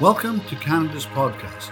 Welcome 0.00 0.40
to 0.46 0.56
Canada's 0.56 1.04
podcast. 1.04 1.68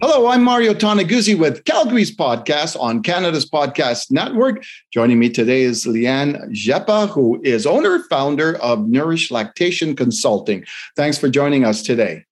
Hello, 0.00 0.28
I'm 0.28 0.44
Mario 0.44 0.72
Toneguzzi 0.72 1.36
with 1.36 1.64
Calgary's 1.64 2.14
podcast 2.14 2.80
on 2.80 3.02
Canada's 3.02 3.44
Podcast 3.44 4.12
Network. 4.12 4.62
Joining 4.92 5.18
me 5.18 5.30
today 5.30 5.62
is 5.62 5.84
Leanne 5.84 6.50
Jeppa, 6.52 7.08
who 7.08 7.40
is 7.42 7.66
owner 7.66 8.04
founder 8.04 8.56
of 8.58 8.86
Nourish 8.86 9.32
Lactation 9.32 9.96
Consulting. 9.96 10.64
Thanks 10.94 11.18
for 11.18 11.28
joining 11.28 11.64
us 11.64 11.82
today. 11.82 12.24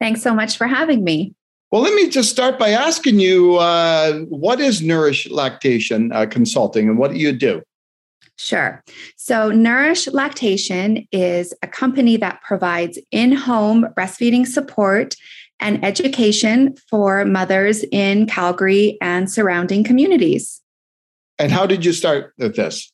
Thanks 0.00 0.22
so 0.22 0.32
much 0.32 0.56
for 0.56 0.68
having 0.68 1.02
me. 1.02 1.34
Well, 1.72 1.82
let 1.82 1.92
me 1.92 2.08
just 2.08 2.30
start 2.30 2.56
by 2.58 2.70
asking 2.70 3.18
you 3.18 3.56
uh, 3.56 4.20
what 4.28 4.60
is 4.60 4.80
Nourish 4.80 5.28
Lactation 5.28 6.12
uh, 6.12 6.26
Consulting 6.26 6.88
and 6.88 6.98
what 6.98 7.10
do 7.10 7.18
you 7.18 7.32
do? 7.32 7.62
Sure. 8.38 8.84
So, 9.16 9.50
Nourish 9.50 10.06
Lactation 10.06 11.08
is 11.10 11.52
a 11.62 11.66
company 11.66 12.16
that 12.18 12.40
provides 12.42 12.98
in 13.10 13.32
home 13.32 13.86
breastfeeding 13.96 14.46
support 14.46 15.16
and 15.60 15.84
education 15.84 16.76
for 16.88 17.24
mothers 17.24 17.84
in 17.90 18.26
Calgary 18.26 18.96
and 19.00 19.28
surrounding 19.28 19.82
communities. 19.82 20.62
And 21.38 21.50
how 21.50 21.66
did 21.66 21.84
you 21.84 21.92
start 21.92 22.32
with 22.38 22.54
this? 22.54 22.92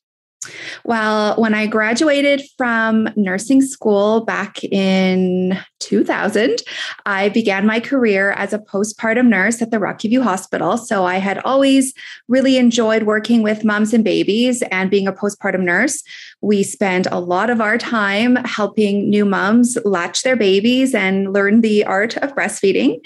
Well, 0.84 1.36
when 1.36 1.54
I 1.54 1.66
graduated 1.66 2.42
from 2.56 3.08
nursing 3.16 3.62
school 3.62 4.24
back 4.24 4.62
in 4.64 5.58
2000, 5.80 6.62
I 7.06 7.28
began 7.28 7.66
my 7.66 7.80
career 7.80 8.32
as 8.32 8.52
a 8.52 8.58
postpartum 8.58 9.28
nurse 9.28 9.60
at 9.60 9.70
the 9.70 9.78
Rocky 9.78 10.08
View 10.08 10.22
Hospital. 10.22 10.76
So 10.78 11.04
I 11.04 11.16
had 11.16 11.38
always 11.38 11.92
really 12.28 12.56
enjoyed 12.56 13.04
working 13.04 13.42
with 13.42 13.64
moms 13.64 13.92
and 13.92 14.04
babies 14.04 14.62
and 14.70 14.90
being 14.90 15.06
a 15.06 15.12
postpartum 15.12 15.62
nurse. 15.62 16.02
We 16.40 16.62
spend 16.62 17.06
a 17.08 17.20
lot 17.20 17.50
of 17.50 17.60
our 17.60 17.78
time 17.78 18.36
helping 18.36 19.08
new 19.08 19.24
moms 19.24 19.78
latch 19.84 20.22
their 20.22 20.36
babies 20.36 20.94
and 20.94 21.32
learn 21.32 21.60
the 21.60 21.84
art 21.84 22.16
of 22.18 22.34
breastfeeding. 22.34 23.00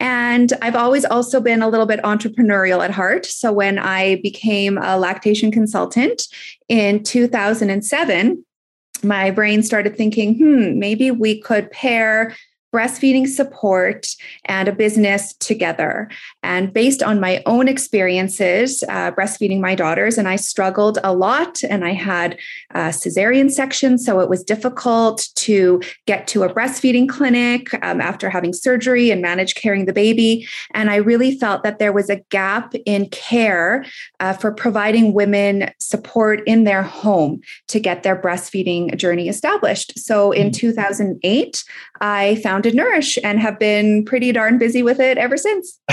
And 0.00 0.52
I've 0.62 0.76
always 0.76 1.04
also 1.04 1.40
been 1.40 1.62
a 1.62 1.68
little 1.68 1.86
bit 1.86 2.00
entrepreneurial 2.02 2.84
at 2.84 2.90
heart. 2.90 3.26
So 3.26 3.52
when 3.52 3.78
I 3.78 4.16
became 4.22 4.78
a 4.78 4.96
lactation 4.96 5.50
consultant 5.50 6.22
in 6.68 7.02
2007, 7.02 8.44
my 9.02 9.30
brain 9.30 9.62
started 9.62 9.96
thinking, 9.96 10.36
hmm, 10.36 10.78
maybe 10.78 11.10
we 11.10 11.40
could 11.40 11.70
pair 11.70 12.34
breastfeeding 12.74 13.26
support 13.26 14.06
and 14.44 14.68
a 14.68 14.72
business 14.72 15.34
together. 15.34 16.10
And 16.42 16.72
based 16.72 17.02
on 17.02 17.20
my 17.20 17.42
own 17.46 17.68
experiences 17.68 18.84
uh, 18.88 19.10
breastfeeding 19.12 19.60
my 19.60 19.74
daughters, 19.74 20.18
and 20.18 20.28
I 20.28 20.36
struggled 20.36 20.98
a 21.02 21.12
lot 21.12 21.62
and 21.64 21.84
I 21.84 21.92
had 21.92 22.38
a 22.74 22.88
cesarean 22.88 23.50
section, 23.50 23.98
so 23.98 24.20
it 24.20 24.28
was 24.28 24.44
difficult 24.44 25.28
to 25.36 25.80
get 26.06 26.26
to 26.28 26.44
a 26.44 26.52
breastfeeding 26.52 27.08
clinic 27.08 27.72
um, 27.84 28.00
after 28.00 28.30
having 28.30 28.52
surgery 28.52 29.10
and 29.10 29.20
manage 29.20 29.54
carrying 29.56 29.86
the 29.86 29.92
baby. 29.92 30.46
And 30.74 30.90
I 30.90 30.96
really 30.96 31.36
felt 31.36 31.62
that 31.64 31.78
there 31.78 31.92
was 31.92 32.08
a 32.08 32.20
gap 32.30 32.74
in 32.86 33.08
care 33.08 33.84
uh, 34.20 34.32
for 34.32 34.52
providing 34.52 35.12
women 35.12 35.70
support 35.78 36.42
in 36.46 36.64
their 36.64 36.82
home 36.82 37.40
to 37.68 37.80
get 37.80 38.02
their 38.02 38.20
breastfeeding 38.20 38.96
journey 38.96 39.28
established. 39.28 39.98
So 39.98 40.32
in 40.32 40.50
mm. 40.50 40.54
2008, 40.54 41.64
I 42.00 42.36
founded 42.42 42.74
Nourish 42.74 43.18
and 43.24 43.40
have 43.40 43.58
been 43.58 44.04
pretty 44.04 44.32
darn 44.32 44.58
busy 44.58 44.82
with 44.82 45.00
it 45.00 45.18
ever 45.18 45.36
since. 45.36 45.78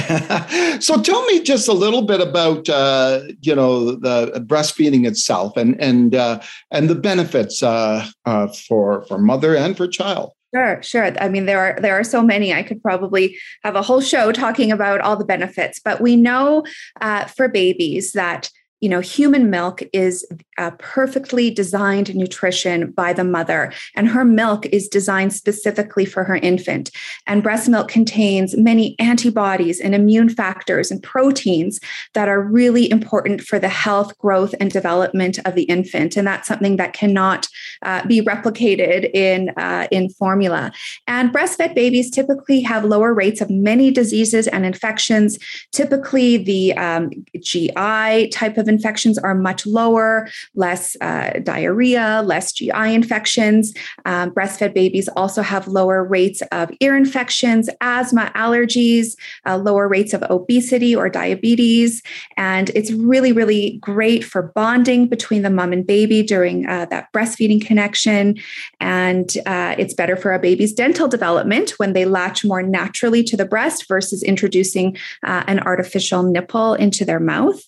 so 0.80 1.02
tell 1.02 1.26
me 1.26 1.42
just 1.42 1.68
a 1.68 1.74
little 1.74 2.04
bit 2.04 2.22
about 2.22 2.68
uh, 2.70 3.22
you 3.42 3.56
know 3.56 3.96
the 3.96 4.44
breastfeeding 4.46 5.08
itself 5.08 5.58
and 5.58 5.80
and 5.82 6.16
uh, 6.16 6.40
and 6.72 6.90
the 6.90 6.96
benefits 6.96 7.64
uh, 7.64 8.06
uh, 8.26 8.48
for 8.48 9.06
for 9.06 9.18
mother 9.18 9.56
and 9.56 9.78
for 9.78 9.88
child. 9.88 10.32
Sure, 10.54 10.82
sure. 10.82 11.12
I 11.20 11.28
mean, 11.28 11.48
there 11.48 11.60
are 11.60 11.80
there 11.82 12.00
are 12.00 12.04
so 12.04 12.22
many. 12.22 12.54
I 12.54 12.64
could 12.64 12.82
probably 12.82 13.38
have 13.64 13.76
a 13.76 13.82
whole 13.82 14.02
show 14.02 14.32
talking 14.32 14.72
about 14.72 15.02
all 15.02 15.18
the 15.18 15.26
benefits, 15.26 15.82
but 15.84 16.00
we 16.00 16.16
know 16.16 16.64
uh, 17.02 17.26
for 17.26 17.50
babies 17.50 18.14
that 18.14 18.50
you 18.82 18.90
know, 18.90 19.00
human 19.00 19.50
milk 19.50 19.82
is 19.94 20.26
a 20.58 20.72
perfectly 20.72 21.50
designed 21.50 22.14
nutrition 22.14 22.92
by 22.92 23.14
the 23.14 23.24
mother, 23.24 23.72
and 23.96 24.08
her 24.08 24.26
milk 24.26 24.66
is 24.68 24.88
designed 24.90 25.34
specifically 25.34 26.06
for 26.06 26.24
her 26.24 26.36
infant. 26.36 26.92
And 27.26 27.42
breast 27.42 27.70
milk 27.70 27.88
contains 27.88 28.58
many 28.58 28.96
antibodies 29.00 29.80
and 29.80 29.96
immune 29.96 30.30
factors 30.30 30.92
and 30.92 31.02
proteins 31.02 31.80
that 32.14 32.28
are 32.28 32.42
really 32.42 32.92
important 32.92 33.42
for 33.42 33.60
the 33.60 33.70
health, 33.70 34.18
growth, 34.18 34.54
and 34.60 34.70
development 34.70 35.40
of 35.46 35.56
the 35.56 35.64
infant. 35.64 36.18
And 36.18 36.28
that's 36.28 36.48
something 36.48 36.76
that 36.76 36.94
cannot 36.94 37.48
uh, 37.82 38.06
be 38.06 38.22
replicated 38.22 39.10
in, 39.14 39.50
uh, 39.58 39.88
in 39.90 40.10
formula. 40.10 40.72
And 41.08 41.34
breastfed 41.34 41.76
babies 41.76 42.12
typically 42.12 42.62
have 42.62 42.84
lower 42.84 43.14
rates 43.14 43.40
of 43.40 43.50
many 43.50 43.90
diseases 43.90 44.48
and 44.48 44.66
infections. 44.66 45.40
Typically, 45.72 46.38
the 46.38 46.74
um, 46.78 47.10
GI 47.40 48.30
type 48.30 48.58
of 48.58 48.65
of 48.66 48.70
infections 48.70 49.18
are 49.18 49.36
much 49.36 49.66
lower, 49.66 50.28
less 50.56 50.98
uh, 51.02 51.40
diarrhea, 51.44 52.24
less 52.26 52.52
GI 52.52 52.94
infections. 52.94 53.74
Um, 54.06 54.32
breastfed 54.32 54.74
babies 54.74 55.08
also 55.10 55.42
have 55.42 55.68
lower 55.68 56.04
rates 56.04 56.42
of 56.52 56.72
ear 56.80 56.98
infections, 56.98 57.70
asthma, 57.82 58.32
allergies, 58.36 59.16
uh, 59.46 59.58
lower 59.58 59.88
rates 59.88 60.14
of 60.14 60.24
obesity 60.30 60.96
or 60.96 61.10
diabetes. 61.10 62.02
And 62.38 62.70
it's 62.72 62.92
really, 62.92 63.32
really 63.32 63.78
great 63.82 64.24
for 64.24 64.52
bonding 64.56 65.08
between 65.08 65.44
the 65.44 65.50
mom 65.50 65.72
and 65.74 65.86
baby 65.86 66.24
during 66.24 66.68
uh, 66.68 66.86
that 66.86 67.12
breastfeeding 67.14 67.66
connection. 67.66 68.38
And 68.80 69.32
uh, 69.46 69.76
it's 69.78 69.94
better 69.94 70.16
for 70.16 70.34
a 70.34 70.40
baby's 70.40 70.74
dental 70.74 71.08
development 71.08 71.72
when 71.78 71.94
they 71.94 72.06
latch 72.06 72.44
more 72.44 72.64
naturally 72.64 73.24
to 73.24 73.38
the 73.38 73.46
breast 73.46 73.88
versus 73.88 74.24
introducing 74.24 74.98
uh, 75.24 75.44
an 75.48 75.60
artificial 75.60 76.24
nipple 76.24 76.74
into 76.74 77.06
their 77.06 77.20
mouth. 77.20 77.62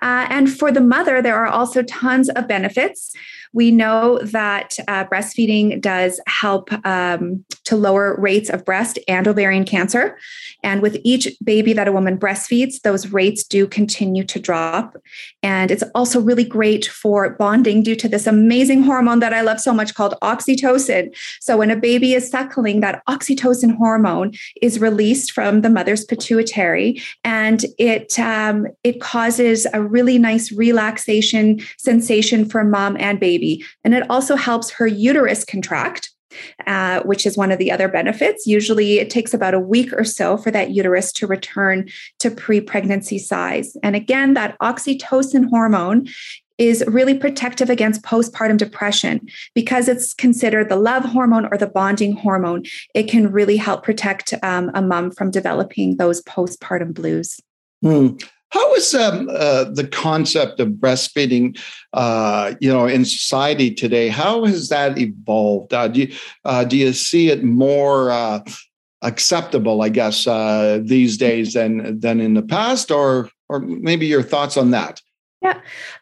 Uh, 0.00 0.26
and 0.28 0.52
for 0.52 0.72
the 0.72 0.80
mother, 0.80 1.22
there 1.22 1.36
are 1.36 1.46
also 1.46 1.82
tons 1.82 2.28
of 2.30 2.48
benefits. 2.48 3.14
We 3.52 3.70
know 3.70 4.18
that 4.18 4.78
uh, 4.88 5.04
breastfeeding 5.04 5.80
does 5.80 6.20
help 6.26 6.72
um, 6.86 7.44
to 7.64 7.76
lower 7.76 8.16
rates 8.18 8.50
of 8.50 8.64
breast 8.64 8.98
and 9.08 9.28
ovarian 9.28 9.64
cancer. 9.64 10.18
And 10.62 10.80
with 10.80 10.98
each 11.04 11.28
baby 11.42 11.72
that 11.72 11.88
a 11.88 11.92
woman 11.92 12.18
breastfeeds, 12.18 12.80
those 12.82 13.12
rates 13.12 13.44
do 13.44 13.66
continue 13.66 14.24
to 14.24 14.38
drop. 14.38 14.96
And 15.42 15.70
it's 15.70 15.84
also 15.94 16.20
really 16.20 16.44
great 16.44 16.86
for 16.86 17.30
bonding 17.30 17.82
due 17.82 17.96
to 17.96 18.08
this 18.08 18.26
amazing 18.26 18.82
hormone 18.84 19.20
that 19.20 19.34
I 19.34 19.40
love 19.42 19.60
so 19.60 19.72
much 19.72 19.94
called 19.94 20.14
oxytocin. 20.22 21.14
So 21.40 21.56
when 21.56 21.70
a 21.70 21.76
baby 21.76 22.14
is 22.14 22.30
suckling, 22.30 22.80
that 22.80 23.02
oxytocin 23.08 23.76
hormone 23.76 24.32
is 24.60 24.80
released 24.80 25.32
from 25.32 25.60
the 25.62 25.70
mother's 25.70 26.04
pituitary, 26.04 27.02
and 27.24 27.64
it 27.78 28.18
um, 28.18 28.66
it 28.84 29.00
causes 29.00 29.66
a 29.72 29.82
really 29.82 30.18
nice 30.18 30.52
relaxation 30.52 31.60
sensation 31.78 32.48
for 32.48 32.64
mom 32.64 32.96
and 32.98 33.18
baby 33.18 33.41
baby. 33.42 33.64
And 33.84 33.94
it 33.94 34.08
also 34.08 34.36
helps 34.36 34.70
her 34.70 34.86
uterus 34.86 35.44
contract. 35.44 36.10
Uh, 36.66 37.02
which 37.02 37.26
is 37.26 37.36
one 37.36 37.52
of 37.52 37.58
the 37.58 37.70
other 37.70 37.88
benefits. 37.88 38.46
Usually, 38.46 38.98
it 38.98 39.10
takes 39.10 39.34
about 39.34 39.52
a 39.52 39.60
week 39.60 39.92
or 39.92 40.02
so 40.02 40.38
for 40.38 40.50
that 40.50 40.70
uterus 40.70 41.12
to 41.12 41.26
return 41.26 41.90
to 42.20 42.30
pre 42.30 42.58
pregnancy 42.58 43.18
size. 43.18 43.76
And 43.82 43.94
again, 43.94 44.32
that 44.32 44.58
oxytocin 44.60 45.50
hormone 45.50 46.08
is 46.56 46.82
really 46.86 47.12
protective 47.18 47.68
against 47.68 48.00
postpartum 48.00 48.56
depression 48.56 49.20
because 49.54 49.88
it's 49.88 50.14
considered 50.14 50.70
the 50.70 50.76
love 50.76 51.04
hormone 51.04 51.44
or 51.52 51.58
the 51.58 51.66
bonding 51.66 52.16
hormone. 52.16 52.62
It 52.94 53.10
can 53.10 53.30
really 53.30 53.58
help 53.58 53.84
protect 53.84 54.32
um, 54.42 54.70
a 54.72 54.80
mom 54.80 55.10
from 55.10 55.30
developing 55.30 55.98
those 55.98 56.22
postpartum 56.22 56.94
blues. 56.94 57.40
Hmm. 57.82 58.16
How 58.52 58.74
is 58.74 58.94
um, 58.94 59.30
uh, 59.30 59.64
the 59.64 59.86
concept 59.86 60.60
of 60.60 60.68
breastfeeding, 60.68 61.58
uh, 61.94 62.54
you 62.60 62.70
know, 62.70 62.86
in 62.86 63.06
society 63.06 63.72
today? 63.72 64.08
How 64.08 64.44
has 64.44 64.68
that 64.68 64.98
evolved? 64.98 65.72
Uh, 65.72 65.88
do 65.88 66.02
you 66.02 66.14
uh, 66.44 66.64
do 66.64 66.76
you 66.76 66.92
see 66.92 67.30
it 67.30 67.42
more 67.42 68.10
uh, 68.10 68.40
acceptable, 69.00 69.80
I 69.80 69.88
guess, 69.88 70.26
uh, 70.26 70.80
these 70.82 71.16
days 71.16 71.54
than 71.54 71.98
than 71.98 72.20
in 72.20 72.34
the 72.34 72.42
past, 72.42 72.90
or 72.90 73.30
or 73.48 73.60
maybe 73.60 74.06
your 74.06 74.22
thoughts 74.22 74.58
on 74.58 74.70
that? 74.72 75.00
Yeah, 75.40 75.60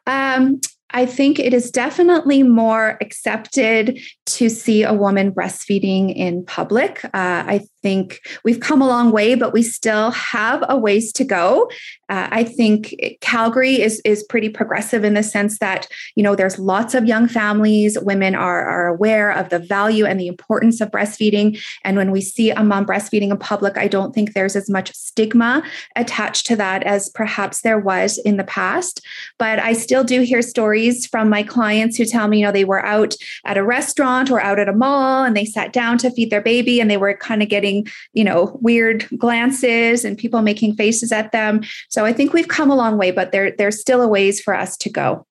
um, 0.09 0.61
I 0.93 1.07
think 1.07 1.39
it 1.39 1.55
is 1.55 1.71
definitely 1.71 2.43
more 2.43 2.99
accepted 3.01 4.01
to 4.27 4.49
see 4.49 4.83
a 4.83 4.93
woman 4.93 5.33
breastfeeding 5.33 6.15
in 6.15 6.45
public. 6.45 7.05
Uh, 7.05 7.09
I 7.15 7.67
think 7.83 8.21
we've 8.45 8.61
come 8.61 8.83
a 8.83 8.87
long 8.87 9.13
way, 9.13 9.35
but 9.35 9.53
we 9.53 9.63
still 9.63 10.11
have 10.11 10.65
a 10.69 10.77
ways 10.77 11.13
to 11.13 11.25
go. 11.25 11.71
Uh, 12.11 12.29
I 12.31 12.45
think 12.45 12.95
Calgary 13.21 13.81
is 13.81 14.01
is 14.05 14.25
pretty 14.25 14.49
progressive 14.49 15.05
in 15.05 15.15
the 15.15 15.23
sense 15.23 15.59
that 15.61 15.87
you 16.17 16.23
know 16.23 16.35
there's 16.35 16.59
lots 16.59 16.95
of 16.95 17.07
young 17.07 17.29
families. 17.29 17.97
Women 18.01 18.35
are 18.35 18.65
are 18.65 18.89
aware 18.89 19.31
of 19.31 19.49
the 19.49 19.61
value 19.61 20.05
and 20.05 20.19
the 20.19 20.27
importance 20.27 20.81
of 20.81 20.91
breastfeeding, 20.91 21.63
and 21.85 21.97
when 21.97 22.11
we 22.11 22.21
see 22.21 22.51
a 22.51 22.63
mom 22.65 22.85
breastfeeding 22.85 23.31
in 23.31 23.39
public, 23.39 23.79
I 23.79 23.89
don't 23.89 24.15
think 24.15 24.35
there's 24.35 24.57
as 24.57 24.69
much 24.69 24.93
stigma 24.95 25.63
attached 25.97 26.47
to 26.47 26.57
that 26.57 26.83
as 26.83 27.09
perhaps 27.11 27.61
there 27.61 27.79
was 27.79 28.19
in 28.19 28.37
the 28.37 28.45
past. 28.45 29.01
But 29.39 29.59
I 29.59 29.73
still 29.73 30.05
do 30.05 30.21
hear 30.23 30.43
stories 30.43 31.07
from 31.07 31.29
my 31.29 31.43
clients 31.43 31.97
who 31.97 32.05
tell 32.05 32.27
me, 32.27 32.41
you 32.41 32.47
know, 32.47 32.53
they 32.53 32.65
were 32.65 32.85
out 32.85 33.15
at 33.45 33.57
a 33.57 33.65
restaurant 33.65 34.31
or 34.31 34.41
out 34.41 34.59
at 34.59 34.69
a 34.69 34.73
mall 34.73 35.25
and 35.25 35.37
they 35.37 35.45
sat 35.45 35.73
down 35.73 35.99
to 35.99 36.11
feed 36.11 36.31
their 36.31 36.41
baby 36.41 36.81
and 36.81 36.91
they 36.91 36.97
were 36.97 37.15
kind 37.15 37.43
of 37.43 37.49
getting, 37.49 37.87
you 38.13 38.25
know, 38.25 38.59
weird 38.61 39.09
glances 39.17 40.05
and 40.05 40.19
people 40.19 40.43
making 40.43 40.75
faces 40.75 41.13
at 41.13 41.33
them. 41.33 41.61
So 41.89 42.00
I 42.05 42.13
think 42.13 42.33
we've 42.33 42.49
come 42.49 42.71
a 42.71 42.77
long 42.77 42.99
way, 42.99 43.11
but 43.11 43.33
there 43.33 43.53
there's 43.53 43.81
still 43.81 44.03
a 44.03 44.09
ways 44.09 44.41
for 44.41 44.55
us 44.55 44.77
to 44.79 44.91
go. 44.91 45.27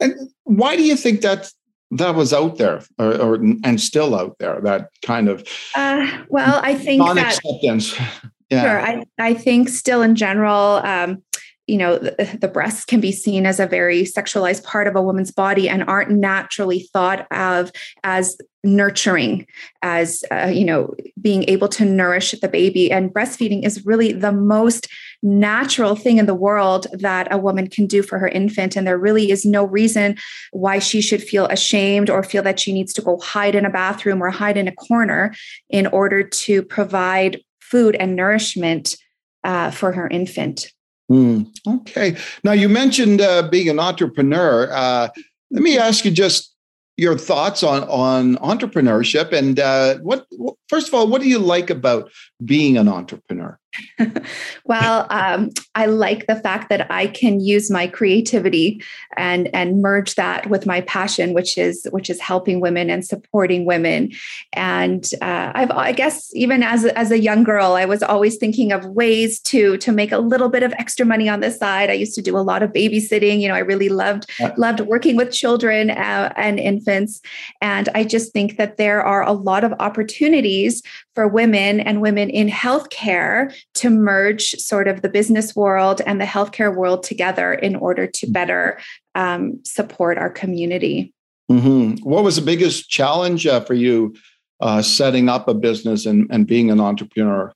And 0.00 0.30
why 0.44 0.76
do 0.76 0.82
you 0.82 0.96
think 0.96 1.20
that 1.22 1.50
that 1.92 2.14
was 2.14 2.32
out 2.32 2.56
there 2.56 2.82
or, 2.98 3.16
or 3.16 3.34
and 3.34 3.80
still 3.80 4.14
out 4.14 4.36
there 4.38 4.60
that 4.60 4.90
kind 5.04 5.28
of 5.28 5.44
uh, 5.74 6.08
well 6.28 6.60
i 6.62 6.74
think 6.74 7.00
non-acceptance? 7.00 7.96
That, 7.96 8.30
yeah. 8.50 8.62
Sure 8.62 8.80
I, 8.80 9.04
I 9.18 9.34
think 9.34 9.68
still 9.68 10.02
in 10.02 10.14
general 10.14 10.80
um, 10.84 11.22
you 11.66 11.78
know 11.78 11.98
the, 11.98 12.38
the 12.40 12.48
breasts 12.48 12.84
can 12.84 13.00
be 13.00 13.12
seen 13.12 13.46
as 13.46 13.60
a 13.60 13.66
very 13.66 14.02
sexualized 14.02 14.64
part 14.64 14.88
of 14.88 14.96
a 14.96 15.02
woman's 15.02 15.30
body 15.30 15.68
and 15.68 15.84
aren't 15.84 16.10
naturally 16.10 16.88
thought 16.92 17.26
of 17.30 17.70
as 18.02 18.36
nurturing 18.64 19.46
as 19.82 20.24
uh, 20.30 20.50
you 20.52 20.64
know 20.64 20.94
being 21.20 21.44
able 21.48 21.68
to 21.68 21.84
nourish 21.84 22.32
the 22.32 22.48
baby. 22.48 22.90
And 22.90 23.14
breastfeeding 23.14 23.64
is 23.64 23.86
really 23.86 24.12
the 24.12 24.32
most 24.32 24.88
natural 25.22 25.94
thing 25.94 26.18
in 26.18 26.26
the 26.26 26.34
world 26.34 26.86
that 26.92 27.32
a 27.32 27.38
woman 27.38 27.68
can 27.68 27.86
do 27.86 28.02
for 28.02 28.18
her 28.18 28.28
infant 28.28 28.76
and 28.76 28.86
there 28.86 28.98
really 28.98 29.30
is 29.30 29.44
no 29.44 29.64
reason 29.64 30.16
why 30.52 30.78
she 30.78 31.00
should 31.00 31.22
feel 31.22 31.46
ashamed 31.46 32.08
or 32.08 32.22
feel 32.22 32.42
that 32.42 32.58
she 32.58 32.72
needs 32.72 32.92
to 32.92 33.02
go 33.02 33.18
hide 33.18 33.54
in 33.54 33.66
a 33.66 33.70
bathroom 33.70 34.22
or 34.22 34.30
hide 34.30 34.56
in 34.56 34.66
a 34.66 34.74
corner 34.74 35.34
in 35.68 35.86
order 35.88 36.22
to 36.22 36.62
provide 36.62 37.40
food 37.60 37.94
and 37.96 38.16
nourishment 38.16 38.96
uh, 39.44 39.70
for 39.70 39.92
her 39.92 40.08
infant 40.08 40.72
Mm, 41.10 41.48
okay. 41.66 42.16
Now 42.44 42.52
you 42.52 42.68
mentioned 42.68 43.20
uh, 43.20 43.48
being 43.48 43.68
an 43.68 43.80
entrepreneur. 43.80 44.70
Uh, 44.72 45.08
let 45.50 45.62
me 45.62 45.76
ask 45.76 46.04
you 46.04 46.12
just 46.12 46.54
your 46.96 47.18
thoughts 47.18 47.62
on 47.62 47.82
on 47.84 48.36
entrepreneurship 48.36 49.32
and 49.32 49.58
uh, 49.58 49.98
what. 49.98 50.26
First 50.68 50.86
of 50.86 50.94
all, 50.94 51.08
what 51.08 51.20
do 51.20 51.28
you 51.28 51.40
like 51.40 51.68
about 51.68 52.10
being 52.44 52.78
an 52.78 52.86
entrepreneur? 52.86 53.58
well, 54.64 55.06
um, 55.10 55.50
I 55.74 55.86
like 55.86 56.26
the 56.26 56.36
fact 56.36 56.68
that 56.70 56.90
I 56.90 57.06
can 57.06 57.40
use 57.40 57.70
my 57.70 57.86
creativity 57.86 58.82
and 59.16 59.48
and 59.54 59.80
merge 59.80 60.16
that 60.16 60.48
with 60.50 60.66
my 60.66 60.80
passion, 60.82 61.34
which 61.34 61.56
is 61.56 61.86
which 61.92 62.10
is 62.10 62.20
helping 62.20 62.60
women 62.60 62.90
and 62.90 63.04
supporting 63.04 63.64
women. 63.64 64.12
And 64.52 65.08
uh, 65.22 65.52
I've 65.54 65.70
I 65.70 65.92
guess 65.92 66.30
even 66.34 66.62
as 66.62 66.84
as 66.84 67.10
a 67.10 67.20
young 67.20 67.44
girl, 67.44 67.72
I 67.74 67.84
was 67.84 68.02
always 68.02 68.36
thinking 68.36 68.72
of 68.72 68.84
ways 68.86 69.40
to 69.42 69.76
to 69.78 69.92
make 69.92 70.12
a 70.12 70.18
little 70.18 70.48
bit 70.48 70.62
of 70.62 70.72
extra 70.74 71.06
money 71.06 71.28
on 71.28 71.40
the 71.40 71.50
side. 71.50 71.90
I 71.90 71.94
used 71.94 72.14
to 72.16 72.22
do 72.22 72.36
a 72.36 72.38
lot 72.40 72.62
of 72.62 72.72
babysitting. 72.72 73.40
You 73.40 73.48
know, 73.48 73.54
I 73.54 73.60
really 73.60 73.88
loved 73.88 74.30
loved 74.56 74.80
working 74.80 75.16
with 75.16 75.32
children 75.32 75.90
uh, 75.90 76.32
and 76.36 76.58
infants, 76.58 77.20
and 77.60 77.88
I 77.94 78.04
just 78.04 78.32
think 78.32 78.56
that 78.56 78.76
there 78.78 79.02
are 79.02 79.22
a 79.22 79.32
lot 79.32 79.64
of 79.64 79.72
opportunities 79.78 80.82
for 81.14 81.28
women 81.28 81.80
and 81.80 82.00
women 82.00 82.30
in 82.30 82.48
healthcare 82.48 83.52
to 83.74 83.90
merge 83.90 84.50
sort 84.52 84.88
of 84.88 85.02
the 85.02 85.08
business 85.08 85.54
world 85.54 86.00
and 86.06 86.20
the 86.20 86.24
healthcare 86.24 86.74
world 86.74 87.02
together 87.02 87.52
in 87.52 87.76
order 87.76 88.06
to 88.06 88.26
better 88.26 88.78
um, 89.14 89.60
support 89.64 90.18
our 90.18 90.30
community. 90.30 91.12
Mm-hmm. 91.50 92.08
What 92.08 92.24
was 92.24 92.36
the 92.36 92.42
biggest 92.42 92.88
challenge 92.88 93.46
uh, 93.46 93.60
for 93.60 93.74
you 93.74 94.14
uh, 94.60 94.82
setting 94.82 95.28
up 95.28 95.48
a 95.48 95.54
business 95.54 96.06
and, 96.06 96.28
and 96.30 96.46
being 96.46 96.70
an 96.70 96.80
entrepreneur? 96.80 97.52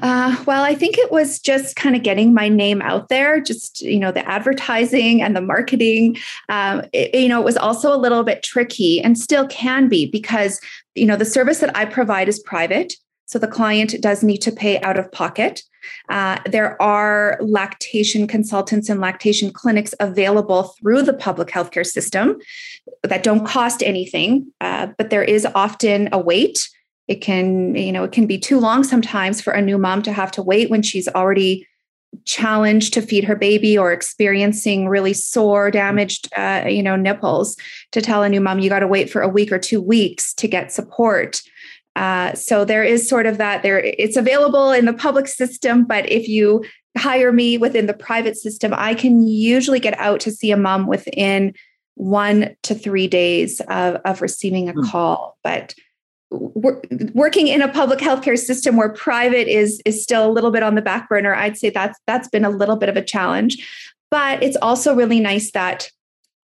Uh, 0.00 0.42
well, 0.46 0.64
I 0.64 0.74
think 0.74 0.96
it 0.96 1.12
was 1.12 1.38
just 1.38 1.76
kind 1.76 1.94
of 1.94 2.02
getting 2.02 2.32
my 2.32 2.48
name 2.48 2.80
out 2.80 3.10
there, 3.10 3.38
just, 3.38 3.82
you 3.82 3.98
know, 3.98 4.10
the 4.10 4.26
advertising 4.26 5.20
and 5.20 5.36
the 5.36 5.42
marketing. 5.42 6.16
Um, 6.48 6.84
it, 6.94 7.14
you 7.14 7.28
know, 7.28 7.40
it 7.40 7.44
was 7.44 7.58
also 7.58 7.94
a 7.94 7.98
little 7.98 8.24
bit 8.24 8.42
tricky 8.42 9.00
and 9.02 9.18
still 9.18 9.46
can 9.48 9.88
be 9.88 10.06
because, 10.10 10.58
you 10.94 11.04
know, 11.04 11.16
the 11.16 11.26
service 11.26 11.58
that 11.58 11.76
I 11.76 11.84
provide 11.84 12.28
is 12.28 12.38
private. 12.38 12.94
So 13.28 13.38
the 13.38 13.46
client 13.46 13.94
does 14.00 14.22
need 14.22 14.38
to 14.38 14.52
pay 14.52 14.80
out 14.80 14.98
of 14.98 15.12
pocket. 15.12 15.62
Uh, 16.08 16.38
there 16.46 16.80
are 16.82 17.38
lactation 17.40 18.26
consultants 18.26 18.88
and 18.88 19.00
lactation 19.00 19.52
clinics 19.52 19.94
available 20.00 20.74
through 20.80 21.02
the 21.02 21.12
public 21.12 21.48
healthcare 21.48 21.86
system 21.86 22.38
that 23.02 23.22
don't 23.22 23.46
cost 23.46 23.82
anything, 23.82 24.50
uh, 24.60 24.88
but 24.98 25.10
there 25.10 25.22
is 25.22 25.46
often 25.54 26.08
a 26.10 26.18
wait 26.18 26.68
it 27.08 27.22
can 27.22 27.74
you 27.74 27.90
know 27.90 28.04
it 28.04 28.12
can 28.12 28.26
be 28.26 28.38
too 28.38 28.60
long 28.60 28.84
sometimes 28.84 29.40
for 29.40 29.52
a 29.52 29.62
new 29.62 29.78
mom 29.78 30.02
to 30.02 30.12
have 30.12 30.30
to 30.30 30.42
wait 30.42 30.70
when 30.70 30.82
she's 30.82 31.08
already 31.08 31.66
challenged 32.24 32.94
to 32.94 33.02
feed 33.02 33.24
her 33.24 33.36
baby 33.36 33.76
or 33.76 33.92
experiencing 33.92 34.88
really 34.88 35.12
sore 35.12 35.70
damaged 35.70 36.28
uh, 36.36 36.64
you 36.68 36.82
know 36.82 36.96
nipples 36.96 37.56
to 37.92 38.00
tell 38.00 38.22
a 38.22 38.28
new 38.28 38.40
mom 38.40 38.58
you 38.58 38.70
got 38.70 38.80
to 38.80 38.86
wait 38.86 39.10
for 39.10 39.20
a 39.20 39.28
week 39.28 39.50
or 39.50 39.58
two 39.58 39.80
weeks 39.80 40.32
to 40.34 40.46
get 40.46 40.72
support 40.72 41.42
uh, 41.98 42.32
so 42.34 42.64
there 42.64 42.84
is 42.84 43.08
sort 43.08 43.26
of 43.26 43.38
that 43.38 43.64
there 43.64 43.80
it's 43.80 44.16
available 44.16 44.70
in 44.70 44.84
the 44.84 44.92
public 44.92 45.26
system 45.26 45.84
but 45.84 46.08
if 46.10 46.28
you 46.28 46.64
hire 46.96 47.32
me 47.32 47.58
within 47.58 47.86
the 47.86 47.94
private 47.94 48.36
system 48.36 48.72
i 48.76 48.94
can 48.94 49.26
usually 49.26 49.80
get 49.80 49.98
out 49.98 50.20
to 50.20 50.30
see 50.30 50.52
a 50.52 50.56
mom 50.56 50.86
within 50.86 51.52
one 51.96 52.54
to 52.62 52.72
three 52.72 53.08
days 53.08 53.60
of, 53.68 53.96
of 54.04 54.22
receiving 54.22 54.68
a 54.68 54.72
hmm. 54.72 54.84
call 54.84 55.36
but 55.42 55.74
working 56.30 57.48
in 57.48 57.62
a 57.62 57.72
public 57.72 57.98
healthcare 57.98 58.38
system 58.38 58.76
where 58.76 58.90
private 58.90 59.48
is 59.48 59.82
is 59.84 60.00
still 60.00 60.30
a 60.30 60.30
little 60.30 60.52
bit 60.52 60.62
on 60.62 60.76
the 60.76 60.82
back 60.82 61.08
burner 61.08 61.34
i'd 61.34 61.58
say 61.58 61.68
that's 61.68 61.98
that's 62.06 62.28
been 62.28 62.44
a 62.44 62.50
little 62.50 62.76
bit 62.76 62.88
of 62.88 62.96
a 62.96 63.04
challenge 63.04 63.66
but 64.10 64.40
it's 64.40 64.56
also 64.62 64.94
really 64.94 65.18
nice 65.18 65.50
that 65.50 65.90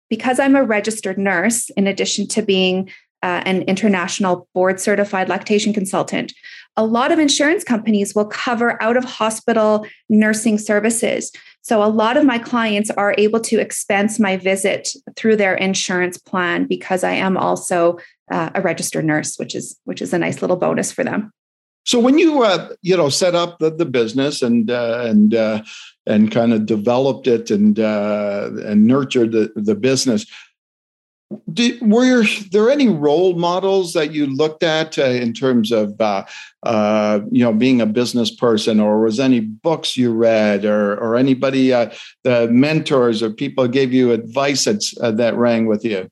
because 0.10 0.40
i'm 0.40 0.56
a 0.56 0.64
registered 0.64 1.18
nurse 1.18 1.70
in 1.72 1.88
addition 1.88 2.26
to 2.26 2.42
being 2.42 2.90
uh, 3.24 3.42
an 3.46 3.62
international 3.64 4.48
board 4.54 4.80
certified 4.80 5.30
lactation 5.30 5.74
consultant 5.74 6.34
a 6.78 6.86
lot 6.86 7.12
of 7.12 7.20
insurance 7.20 7.64
companies 7.64 8.16
will 8.16 8.26
cover 8.26 8.82
out 8.82 8.96
of 8.96 9.04
hospital 9.04 9.86
nursing 10.10 10.58
services 10.58 11.32
so 11.62 11.84
a 11.84 11.86
lot 11.86 12.18
of 12.18 12.26
my 12.26 12.40
clients 12.40 12.90
are 12.90 13.14
able 13.18 13.40
to 13.42 13.60
expense 13.60 14.20
my 14.20 14.36
visit 14.36 14.90
through 15.16 15.36
their 15.36 15.54
insurance 15.54 16.18
plan 16.18 16.66
because 16.66 17.04
I 17.04 17.12
am 17.12 17.38
also 17.38 18.00
uh, 18.32 18.50
a 18.56 18.62
registered 18.62 19.06
nurse, 19.06 19.38
which 19.38 19.54
is 19.54 19.80
which 19.86 20.02
is 20.02 20.12
a 20.14 20.18
nice 20.18 20.42
little 20.42 20.58
bonus 20.58 20.92
for 20.92 21.04
them. 21.04 21.32
So 21.86 22.00
when 22.00 22.18
you 22.18 22.44
uh, 22.44 22.70
you 22.82 22.98
know 22.98 23.10
set 23.10 23.36
up 23.36 23.60
the, 23.60 23.70
the 23.70 23.86
business 23.86 24.42
and 24.42 24.72
uh, 24.72 25.04
and 25.06 25.36
uh, 25.36 25.62
and 26.08 26.32
kind 26.32 26.52
of 26.52 26.66
developed 26.66 27.28
it 27.28 27.52
and 27.52 27.80
uh, 27.80 28.50
and 28.66 28.88
nurtured 28.88 29.32
the, 29.32 29.52
the 29.56 29.76
business, 29.76 30.26
did, 31.54 31.82
were 31.82 32.24
there 32.52 32.70
any 32.70 32.88
role 32.88 33.34
models 33.36 33.94
that 33.94 34.12
you 34.12 34.26
looked 34.26 34.64
at 34.64 34.98
uh, 34.98 35.04
in 35.04 35.34
terms 35.34 35.72
of 35.72 36.00
uh, 36.00 36.26
uh, 36.64 37.20
you 37.32 37.44
know 37.44 37.54
being 37.54 37.82
a 37.82 37.86
business 37.86 38.34
person, 38.34 38.80
or 38.80 39.02
was 39.02 39.20
any 39.20 39.40
books 39.40 39.98
you 39.98 40.14
read, 40.14 40.66
or 40.66 40.94
or 40.98 41.16
anybody 41.16 41.74
uh, 41.74 41.92
the 42.24 42.48
mentors 42.48 43.22
or 43.22 43.30
people 43.30 43.68
gave 43.68 43.94
you 43.94 44.12
advice 44.12 44.66
that 44.66 44.84
uh, 45.02 45.12
that 45.12 45.36
rang 45.36 45.66
with 45.66 45.84
you? 45.86 46.10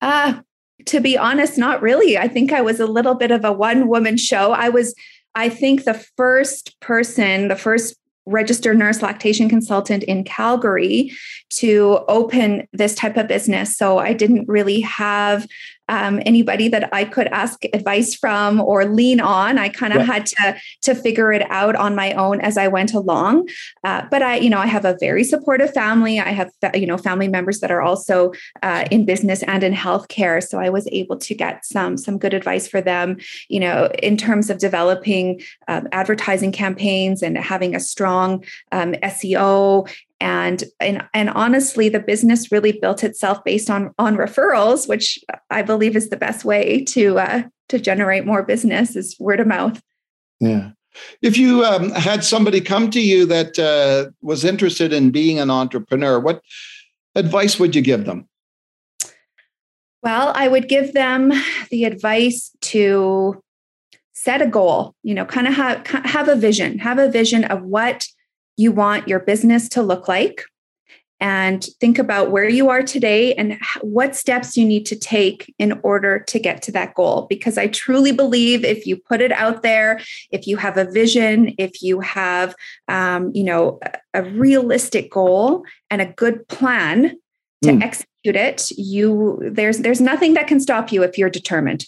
Uh, 0.00 0.40
to 0.86 1.00
be 1.00 1.16
honest, 1.16 1.58
not 1.58 1.82
really. 1.82 2.16
I 2.16 2.28
think 2.28 2.52
I 2.52 2.60
was 2.60 2.80
a 2.80 2.86
little 2.86 3.14
bit 3.14 3.30
of 3.30 3.44
a 3.44 3.52
one 3.52 3.88
woman 3.88 4.16
show. 4.16 4.52
I 4.52 4.68
was. 4.68 4.94
I 5.34 5.48
think 5.50 5.84
the 5.84 5.94
first 6.16 6.80
person, 6.80 7.48
the 7.48 7.54
first 7.54 7.96
registered 8.28 8.78
nurse 8.78 9.02
lactation 9.02 9.48
consultant 9.48 10.02
in 10.04 10.22
Calgary 10.24 11.10
to 11.50 12.00
open 12.08 12.68
this 12.72 12.94
type 12.94 13.16
of 13.16 13.26
business. 13.26 13.76
So 13.76 13.98
I 13.98 14.12
didn't 14.12 14.46
really 14.48 14.80
have 14.82 15.46
um, 15.88 16.20
anybody 16.26 16.68
that 16.68 16.88
I 16.92 17.04
could 17.04 17.26
ask 17.28 17.64
advice 17.72 18.14
from 18.14 18.60
or 18.60 18.84
lean 18.84 19.20
on. 19.20 19.58
I 19.58 19.68
kind 19.68 19.92
of 19.92 20.02
had 20.02 20.26
to 20.26 20.56
to 20.82 20.94
figure 20.94 21.32
it 21.32 21.48
out 21.50 21.76
on 21.76 21.94
my 21.94 22.12
own 22.12 22.40
as 22.40 22.56
I 22.56 22.68
went 22.68 22.94
along. 22.94 23.48
Uh, 23.84 24.02
but 24.10 24.22
I, 24.22 24.36
you 24.36 24.50
know, 24.50 24.58
I 24.58 24.66
have 24.66 24.84
a 24.84 24.96
very 25.00 25.24
supportive 25.24 25.72
family. 25.72 26.20
I 26.20 26.30
have 26.30 26.50
you 26.74 26.86
know 26.86 26.98
family 26.98 27.28
members 27.28 27.60
that 27.60 27.70
are 27.70 27.82
also 27.82 28.32
uh, 28.62 28.84
in 28.90 29.04
business 29.04 29.42
and 29.44 29.62
in 29.62 29.72
healthcare, 29.72 30.42
so 30.46 30.58
I 30.58 30.70
was 30.70 30.86
able 30.92 31.16
to 31.18 31.34
get 31.34 31.64
some 31.64 31.96
some 31.96 32.18
good 32.18 32.34
advice 32.34 32.68
for 32.68 32.80
them. 32.80 33.16
You 33.48 33.60
know, 33.60 33.90
in 34.02 34.16
terms 34.16 34.50
of 34.50 34.58
developing 34.58 35.40
um, 35.68 35.88
advertising 35.92 36.52
campaigns 36.52 37.22
and 37.22 37.36
having 37.38 37.74
a 37.74 37.80
strong 37.80 38.44
um, 38.72 38.92
SEO 39.02 39.88
and 40.20 40.64
and 40.80 41.06
and 41.14 41.30
honestly 41.30 41.88
the 41.88 42.00
business 42.00 42.50
really 42.50 42.72
built 42.72 43.04
itself 43.04 43.42
based 43.44 43.70
on 43.70 43.92
on 43.98 44.16
referrals 44.16 44.88
which 44.88 45.18
i 45.50 45.62
believe 45.62 45.94
is 45.94 46.08
the 46.08 46.16
best 46.16 46.44
way 46.44 46.84
to 46.84 47.18
uh, 47.18 47.42
to 47.68 47.78
generate 47.78 48.26
more 48.26 48.42
business 48.42 48.96
is 48.96 49.16
word 49.20 49.40
of 49.40 49.46
mouth 49.46 49.80
yeah 50.40 50.70
If 51.22 51.36
you 51.36 51.64
um, 51.64 51.90
had 51.90 52.24
somebody 52.24 52.60
come 52.60 52.90
to 52.90 53.00
you 53.00 53.26
that 53.26 53.58
uh, 53.58 54.10
was 54.22 54.44
interested 54.44 54.92
in 54.92 55.10
being 55.10 55.38
an 55.38 55.50
entrepreneur, 55.50 56.18
what 56.20 56.42
advice 57.14 57.58
would 57.58 57.74
you 57.74 57.82
give 57.82 58.04
them? 58.04 58.28
Well, 60.02 60.32
I 60.34 60.48
would 60.48 60.68
give 60.68 60.94
them 60.94 61.32
the 61.70 61.84
advice 61.84 62.50
to 62.72 63.42
set 64.12 64.42
a 64.42 64.46
goal, 64.46 64.94
you 65.02 65.14
know, 65.14 65.24
kind 65.24 65.46
of 65.46 65.54
have, 65.54 65.86
have 65.86 66.28
a 66.28 66.36
vision, 66.36 66.78
have 66.78 66.98
a 66.98 67.10
vision 67.10 67.44
of 67.44 67.62
what 67.62 68.06
you 68.58 68.72
want 68.72 69.08
your 69.08 69.20
business 69.20 69.68
to 69.70 69.82
look 69.82 70.08
like 70.08 70.44
and 71.20 71.64
think 71.80 71.98
about 71.98 72.30
where 72.30 72.48
you 72.48 72.68
are 72.68 72.82
today 72.82 73.34
and 73.34 73.58
what 73.80 74.14
steps 74.14 74.56
you 74.56 74.64
need 74.64 74.86
to 74.86 74.96
take 74.96 75.52
in 75.58 75.80
order 75.82 76.20
to 76.20 76.38
get 76.38 76.62
to 76.62 76.72
that 76.72 76.94
goal. 76.94 77.26
Because 77.28 77.58
I 77.58 77.68
truly 77.68 78.12
believe 78.12 78.64
if 78.64 78.86
you 78.86 78.96
put 78.96 79.20
it 79.20 79.32
out 79.32 79.62
there, 79.62 80.00
if 80.30 80.46
you 80.46 80.56
have 80.58 80.76
a 80.76 80.84
vision, 80.84 81.54
if 81.58 81.82
you 81.82 82.00
have, 82.00 82.54
um, 82.86 83.32
you 83.34 83.42
know, 83.42 83.80
a, 83.82 84.20
a 84.20 84.22
realistic 84.22 85.10
goal 85.10 85.64
and 85.90 86.00
a 86.00 86.06
good 86.06 86.46
plan 86.48 87.16
to 87.62 87.70
mm. 87.70 87.82
execute 87.82 88.36
it, 88.36 88.70
you 88.76 89.40
there's 89.40 89.78
there's 89.78 90.00
nothing 90.00 90.34
that 90.34 90.46
can 90.46 90.60
stop 90.60 90.92
you 90.92 91.02
if 91.02 91.18
you're 91.18 91.30
determined. 91.30 91.86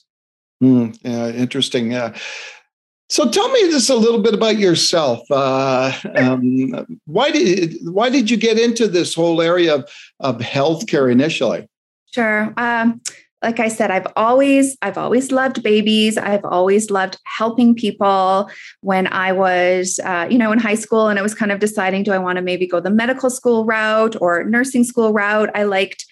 Mm, 0.63 0.99
yeah, 1.03 1.29
interesting. 1.31 1.93
Yeah. 1.93 2.17
So 3.11 3.29
tell 3.29 3.51
me 3.51 3.63
just 3.71 3.91
a 3.91 3.97
little 3.97 4.23
bit 4.23 4.35
about 4.35 4.59
yourself. 4.59 5.29
Uh, 5.31 5.93
um, 6.15 6.87
why 7.07 7.33
did 7.33 7.77
why 7.83 8.09
did 8.09 8.31
you 8.31 8.37
get 8.37 8.57
into 8.57 8.87
this 8.87 9.15
whole 9.15 9.43
area 9.43 9.75
of, 9.75 9.91
of 10.21 10.39
healthcare 10.39 11.11
initially? 11.11 11.69
Sure. 12.15 12.55
Um, 12.57 13.01
like 13.43 13.59
I 13.59 13.67
said, 13.67 13.91
I've 13.91 14.07
always 14.15 14.77
I've 14.83 14.97
always 14.97 15.33
loved 15.33 15.61
babies. 15.65 16.19
I've 16.19 16.45
always 16.45 16.89
loved 16.89 17.19
helping 17.25 17.75
people. 17.75 18.49
When 18.81 19.09
I 19.09 19.33
was, 19.33 19.99
uh, 20.05 20.29
you 20.31 20.39
know, 20.39 20.53
in 20.53 20.61
high 20.61 20.77
school, 20.77 21.09
and 21.09 21.19
I 21.19 21.23
was 21.23 21.35
kind 21.35 21.51
of 21.51 21.59
deciding, 21.59 22.05
do 22.05 22.13
I 22.13 22.19
want 22.19 22.37
to 22.37 22.43
maybe 22.43 22.67
go 22.67 22.79
the 22.79 22.91
medical 22.91 23.29
school 23.29 23.65
route 23.65 24.15
or 24.21 24.45
nursing 24.45 24.85
school 24.85 25.13
route? 25.13 25.51
I 25.53 25.65
liked 25.65 26.07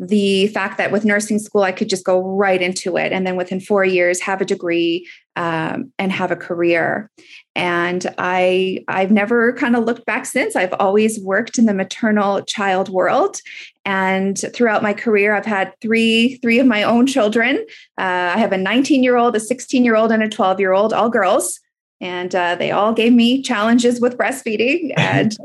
the 0.00 0.46
fact 0.48 0.78
that 0.78 0.90
with 0.90 1.04
nursing 1.04 1.38
school 1.38 1.62
i 1.62 1.72
could 1.72 1.88
just 1.88 2.04
go 2.04 2.20
right 2.20 2.62
into 2.62 2.96
it 2.96 3.12
and 3.12 3.26
then 3.26 3.36
within 3.36 3.60
four 3.60 3.84
years 3.84 4.20
have 4.20 4.40
a 4.40 4.44
degree 4.46 5.06
um, 5.36 5.92
and 5.98 6.12
have 6.12 6.30
a 6.30 6.36
career. 6.36 7.10
And 7.56 8.06
i 8.18 8.84
i've 8.88 9.10
never 9.10 9.54
kind 9.54 9.74
of 9.74 9.84
looked 9.84 10.04
back 10.04 10.26
since. 10.26 10.54
I've 10.54 10.74
always 10.74 11.18
worked 11.20 11.58
in 11.58 11.66
the 11.66 11.74
maternal 11.74 12.42
child 12.42 12.88
world. 12.88 13.40
And 13.86 14.38
throughout 14.52 14.82
my 14.82 14.92
career 14.92 15.34
i've 15.34 15.46
had 15.46 15.72
three 15.80 16.36
three 16.42 16.58
of 16.58 16.66
my 16.66 16.82
own 16.82 17.06
children. 17.06 17.56
Uh, 17.98 18.34
i 18.34 18.38
have 18.38 18.52
a 18.52 18.58
19 18.58 19.02
year 19.02 19.16
old 19.16 19.34
a 19.34 19.40
16 19.40 19.84
year 19.84 19.96
old 19.96 20.12
and 20.12 20.22
a 20.22 20.28
12 20.28 20.60
year 20.60 20.72
old 20.72 20.92
all 20.92 21.08
girls 21.08 21.58
and 22.00 22.34
uh, 22.34 22.54
they 22.54 22.70
all 22.70 22.92
gave 22.92 23.12
me 23.12 23.42
challenges 23.42 24.00
with 24.00 24.16
breastfeeding. 24.16 24.92
And 25.00 25.36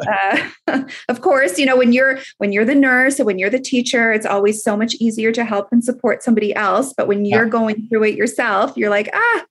uh, 0.68 0.84
of 1.10 1.22
course 1.22 1.58
you 1.58 1.66
know 1.66 1.78
when 1.78 1.92
you're 1.92 2.20
when 2.38 2.52
you're 2.52 2.66
the 2.66 2.76
nurse 2.76 3.20
or 3.20 3.26
when 3.26 3.40
you're 3.40 3.50
the 3.50 3.60
teacher 3.60 4.12
it's 4.12 4.26
always 4.26 4.64
so 4.64 4.78
much 4.78 4.96
easier 4.96 5.32
to 5.32 5.44
help 5.44 5.70
and 5.72 5.84
support 5.84 6.24
somebody 6.24 6.54
else. 6.56 6.94
But 6.96 7.08
when 7.08 7.26
you're 7.26 7.46
yeah. 7.46 7.50
going 7.50 7.88
through 7.88 8.04
it 8.04 8.16
yourself 8.16 8.78
you're 8.78 8.90
like 8.90 9.10
ah 9.14 9.46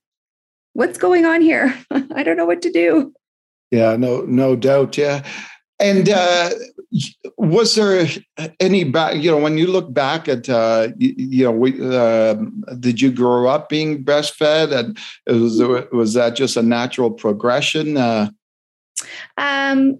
what's 0.73 0.97
going 0.97 1.25
on 1.25 1.41
here? 1.41 1.77
I 1.91 2.23
don't 2.23 2.37
know 2.37 2.45
what 2.45 2.61
to 2.63 2.71
do. 2.71 3.13
Yeah 3.71 3.95
no 3.97 4.21
no 4.21 4.55
doubt. 4.55 4.97
Yeah 4.97 5.23
and 5.79 6.09
uh, 6.09 6.49
was 7.37 7.75
there 7.75 8.07
any 8.59 8.83
back? 8.83 9.15
You 9.15 9.31
know, 9.31 9.37
when 9.37 9.57
you 9.57 9.67
look 9.67 9.93
back 9.93 10.27
at, 10.27 10.47
uh, 10.47 10.89
you, 10.97 11.13
you, 11.17 11.43
know, 11.45 11.51
we, 11.51 11.79
uh, 11.81 12.35
did 12.79 13.01
you 13.01 13.11
grow 13.11 13.47
up 13.47 13.69
being 13.69 14.03
breastfed, 14.03 14.71
and 14.71 14.97
was 15.27 15.61
was 15.91 16.13
that 16.13 16.35
just 16.35 16.57
a 16.57 16.61
natural 16.61 17.11
progression? 17.11 17.97
Uh? 17.97 18.29
Um, 19.37 19.97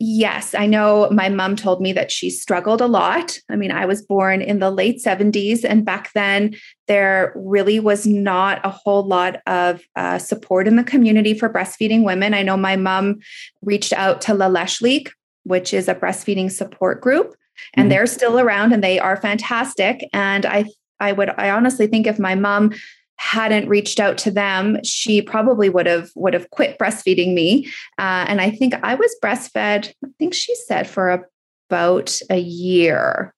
yes, 0.00 0.54
I 0.54 0.66
know. 0.66 1.08
My 1.10 1.28
mom 1.28 1.54
told 1.54 1.80
me 1.80 1.92
that 1.92 2.10
she 2.10 2.30
struggled 2.30 2.80
a 2.80 2.86
lot. 2.86 3.38
I 3.48 3.54
mean, 3.54 3.70
I 3.70 3.86
was 3.86 4.02
born 4.02 4.42
in 4.42 4.58
the 4.58 4.70
late 4.70 5.00
seventies, 5.00 5.64
and 5.64 5.84
back 5.84 6.12
then 6.14 6.56
there 6.88 7.32
really 7.36 7.78
was 7.78 8.06
not 8.06 8.60
a 8.64 8.70
whole 8.70 9.04
lot 9.04 9.40
of 9.46 9.82
uh, 9.94 10.18
support 10.18 10.66
in 10.66 10.74
the 10.74 10.82
community 10.82 11.34
for 11.34 11.48
breastfeeding 11.48 12.02
women. 12.04 12.34
I 12.34 12.42
know 12.42 12.56
my 12.56 12.74
mom 12.74 13.20
reached 13.62 13.92
out 13.92 14.20
to 14.22 14.34
La 14.34 14.48
Leche 14.48 14.82
League 14.82 15.10
which 15.44 15.72
is 15.72 15.88
a 15.88 15.94
breastfeeding 15.94 16.50
support 16.50 17.00
group 17.00 17.34
and 17.74 17.84
mm-hmm. 17.84 17.90
they're 17.90 18.06
still 18.06 18.38
around 18.38 18.72
and 18.72 18.82
they 18.82 18.98
are 18.98 19.16
fantastic 19.16 20.08
and 20.12 20.46
i 20.46 20.64
i 20.98 21.12
would 21.12 21.30
i 21.38 21.50
honestly 21.50 21.86
think 21.86 22.06
if 22.06 22.18
my 22.18 22.34
mom 22.34 22.72
hadn't 23.20 23.68
reached 23.68 24.00
out 24.00 24.16
to 24.16 24.30
them 24.30 24.78
she 24.82 25.20
probably 25.20 25.68
would 25.68 25.86
have 25.86 26.10
would 26.14 26.32
have 26.32 26.48
quit 26.50 26.78
breastfeeding 26.78 27.34
me 27.34 27.66
uh, 27.98 28.24
and 28.26 28.40
i 28.40 28.50
think 28.50 28.74
i 28.82 28.94
was 28.94 29.14
breastfed 29.22 29.92
i 30.04 30.08
think 30.18 30.32
she 30.32 30.54
said 30.54 30.86
for 30.86 31.28
about 31.68 32.18
a 32.30 32.38
year 32.38 33.34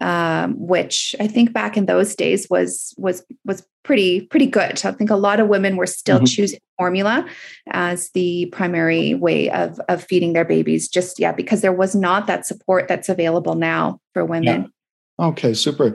um, 0.00 0.54
which 0.58 1.14
I 1.20 1.26
think 1.26 1.52
back 1.52 1.76
in 1.76 1.86
those 1.86 2.14
days 2.14 2.48
was 2.50 2.94
was 2.98 3.24
was 3.44 3.66
pretty 3.82 4.22
pretty 4.22 4.46
good. 4.46 4.84
I 4.84 4.92
think 4.92 5.10
a 5.10 5.16
lot 5.16 5.40
of 5.40 5.48
women 5.48 5.76
were 5.76 5.86
still 5.86 6.18
mm-hmm. 6.18 6.26
choosing 6.26 6.60
formula 6.76 7.26
as 7.70 8.10
the 8.10 8.46
primary 8.46 9.14
way 9.14 9.50
of 9.50 9.80
of 9.88 10.04
feeding 10.04 10.32
their 10.32 10.44
babies. 10.44 10.88
Just 10.88 11.18
yeah, 11.18 11.32
because 11.32 11.62
there 11.62 11.72
was 11.72 11.94
not 11.94 12.26
that 12.26 12.46
support 12.46 12.88
that's 12.88 13.08
available 13.08 13.54
now 13.54 14.00
for 14.12 14.24
women. 14.24 14.70
Yeah. 15.18 15.26
Okay, 15.26 15.54
super. 15.54 15.94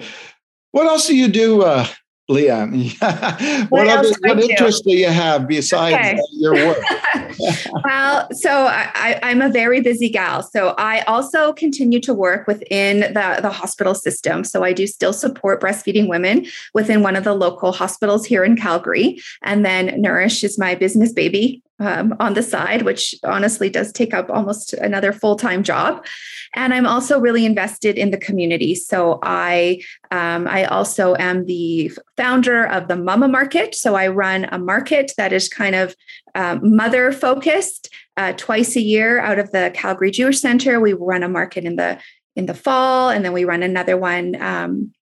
What 0.72 0.88
else 0.88 1.08
do 1.08 1.16
you 1.16 1.28
do, 1.28 1.62
uh, 1.62 1.86
Leanne, 2.32 2.98
what, 3.70 3.86
what, 3.86 3.88
other, 3.88 4.10
what 4.22 4.40
interests 4.40 4.82
do 4.82 4.96
you 4.96 5.08
have 5.08 5.48
besides 5.48 5.96
okay. 5.96 6.20
your 6.32 6.54
work? 6.54 6.78
well, 7.84 8.28
so 8.32 8.50
I, 8.50 9.20
am 9.22 9.42
a 9.42 9.50
very 9.50 9.82
busy 9.82 10.10
gal. 10.10 10.44
So 10.44 10.74
I 10.78 11.02
also 11.02 11.54
continue 11.54 12.00
to 12.02 12.14
work 12.14 12.48
within 12.48 13.02
the, 13.02 13.40
the 13.42 13.50
hospital 13.50 13.94
system. 13.94 14.44
So 14.44 14.64
I 14.64 14.74
do 14.74 14.88
still 14.88 15.14
support 15.14 15.62
breastfeeding 15.62 16.08
women 16.08 16.46
within 16.74 17.04
one 17.04 17.16
of 17.16 17.24
the 17.24 17.34
local 17.34 17.72
hospitals 17.72 18.26
here 18.26 18.44
in 18.44 18.56
Calgary. 18.56 19.20
And 19.42 19.66
then 19.66 20.02
Nourish 20.02 20.44
is 20.44 20.58
my 20.58 20.76
business 20.76 21.14
baby 21.14 21.62
um, 21.82 22.16
on 22.20 22.36
the 22.36 22.44
side, 22.44 22.84
which 22.84 23.16
honestly 23.24 23.70
does 23.70 23.92
take 23.92 24.14
up 24.14 24.30
almost 24.30 24.74
another 24.74 25.12
full 25.12 25.36
time 25.36 25.64
job. 25.64 26.06
And 26.54 26.74
I'm 26.74 26.86
also 26.86 27.20
really 27.20 27.46
invested 27.46 27.98
in 27.98 28.12
the 28.12 28.18
community. 28.18 28.76
So 28.76 29.20
I 29.24 29.82
um, 30.12 30.48
I 30.48 30.66
also 30.66 31.16
am 31.16 31.46
the 31.46 31.92
founder 32.18 32.66
of 32.66 32.88
the 32.88 32.96
Mama 32.96 33.28
Market. 33.28 33.74
So 33.74 33.96
I 33.96 34.08
run 34.08 34.46
a 34.46 34.60
market 34.60 35.14
that 35.18 35.34
is 35.34 35.50
kind 35.50 35.76
of 35.76 35.96
um, 36.36 36.76
mother 36.76 37.12
focused. 37.12 37.90
Uh, 38.18 38.34
twice 38.34 38.76
a 38.76 38.82
year 38.82 39.20
out 39.20 39.40
of 39.40 39.52
the 39.52 39.72
Calgary 39.74 40.12
Jewish 40.12 40.40
Center, 40.40 40.80
we 40.80 40.94
run 40.94 41.24
a 41.24 41.30
market 41.30 41.64
in 41.64 41.78
the 41.78 41.98
in 42.36 42.46
the 42.46 42.54
fall, 42.54 43.10
and 43.10 43.26
then 43.26 43.34
we 43.34 43.46
run 43.46 43.64
another 43.64 43.98
one 43.98 44.42
um, 44.42 44.94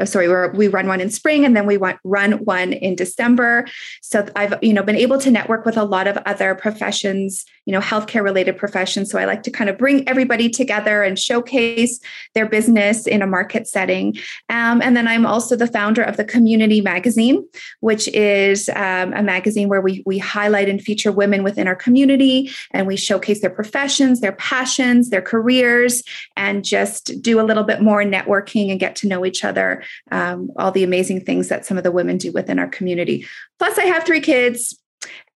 Oh, 0.00 0.04
sorry, 0.04 0.48
we 0.50 0.68
run 0.68 0.86
one 0.86 1.00
in 1.00 1.10
spring 1.10 1.44
and 1.44 1.54
then 1.54 1.66
we 1.66 1.76
want, 1.76 1.98
run 2.04 2.32
one 2.44 2.72
in 2.72 2.94
December. 2.94 3.66
So 4.00 4.26
I've 4.34 4.54
you 4.62 4.72
know 4.72 4.82
been 4.82 4.96
able 4.96 5.18
to 5.18 5.30
network 5.30 5.66
with 5.66 5.76
a 5.76 5.84
lot 5.84 6.06
of 6.06 6.16
other 6.26 6.54
professions, 6.54 7.44
you 7.66 7.72
know, 7.72 7.80
healthcare 7.80 8.22
related 8.22 8.56
professions. 8.56 9.10
So 9.10 9.18
I 9.18 9.26
like 9.26 9.42
to 9.42 9.50
kind 9.50 9.68
of 9.68 9.76
bring 9.76 10.08
everybody 10.08 10.48
together 10.48 11.02
and 11.02 11.18
showcase 11.18 12.00
their 12.34 12.46
business 12.46 13.06
in 13.06 13.20
a 13.20 13.26
market 13.26 13.68
setting. 13.68 14.16
Um, 14.48 14.80
and 14.80 14.96
then 14.96 15.06
I'm 15.06 15.26
also 15.26 15.54
the 15.54 15.66
founder 15.66 16.02
of 16.02 16.16
the 16.16 16.24
Community 16.24 16.80
Magazine, 16.80 17.46
which 17.80 18.08
is 18.08 18.70
um, 18.70 19.12
a 19.12 19.22
magazine 19.22 19.68
where 19.68 19.82
we 19.82 20.02
we 20.06 20.18
highlight 20.18 20.68
and 20.68 20.80
feature 20.80 21.12
women 21.12 21.42
within 21.42 21.68
our 21.68 21.76
community 21.76 22.50
and 22.70 22.86
we 22.86 22.96
showcase 22.96 23.42
their 23.42 23.50
professions, 23.50 24.20
their 24.20 24.32
passions, 24.32 25.10
their 25.10 25.22
careers, 25.22 26.02
and 26.36 26.64
just 26.64 27.20
do 27.20 27.38
a 27.38 27.44
little 27.44 27.64
bit 27.64 27.82
more 27.82 28.02
networking 28.02 28.70
and 28.70 28.80
get 28.80 28.96
to 28.96 29.06
know 29.06 29.26
each 29.26 29.44
other 29.44 29.82
um, 30.10 30.50
all 30.56 30.70
the 30.70 30.84
amazing 30.84 31.24
things 31.24 31.48
that 31.48 31.64
some 31.66 31.78
of 31.78 31.84
the 31.84 31.92
women 31.92 32.18
do 32.18 32.32
within 32.32 32.58
our 32.58 32.68
community. 32.68 33.26
Plus, 33.58 33.78
I 33.78 33.84
have 33.84 34.04
three 34.04 34.20
kids. 34.20 34.76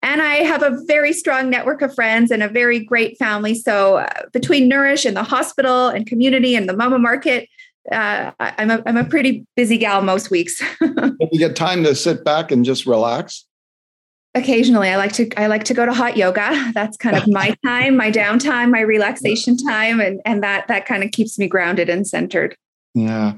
And 0.05 0.21
I 0.21 0.37
have 0.39 0.65
a 0.65 0.77
very 0.87 1.13
strong 1.13 1.49
network 1.49 1.81
of 1.81 1.95
friends 1.95 2.33
and 2.33 2.43
a 2.43 2.49
very 2.49 2.81
great 2.81 3.17
family. 3.19 3.55
So, 3.55 3.99
uh, 3.99 4.23
between 4.33 4.67
Nourish 4.67 5.05
and 5.05 5.17
the 5.17 5.23
hospital 5.23 5.87
and 5.87 6.09
community 6.09 6.57
and 6.57 6.69
the 6.69 6.77
mama 6.77 6.99
market, 6.99 7.49
uh, 7.93 8.33
I'm, 8.41 8.71
a, 8.73 8.83
I'm 8.85 8.97
a 8.97 9.05
pretty 9.05 9.47
busy 9.55 9.79
gal 9.79 10.03
most 10.03 10.29
weeks. 10.29 10.61
you 10.81 11.39
get 11.39 11.55
time 11.55 11.85
to 11.85 11.95
sit 11.95 12.25
back 12.25 12.51
and 12.51 12.65
just 12.65 12.85
relax? 12.85 13.47
occasionally 14.35 14.89
i 14.89 14.97
like 14.97 15.13
to 15.13 15.29
i 15.37 15.47
like 15.47 15.65
to 15.65 15.75
go 15.75 15.85
to 15.85 15.93
hot 15.93 16.17
yoga 16.17 16.71
that's 16.75 16.97
kind 16.97 17.17
of 17.17 17.29
my 17.29 17.55
time 17.65 17.97
my 17.97 18.11
downtime 18.11 18.71
my 18.71 18.81
relaxation 18.81 19.57
time 19.57 20.01
and 20.01 20.21
and 20.25 20.43
that 20.43 20.67
that 20.69 20.87
kind 20.87 21.05
of 21.05 21.11
keeps 21.11 21.39
me 21.39 21.47
grounded 21.47 21.89
and 21.89 22.07
centered 22.07 22.57
yeah, 22.95 23.35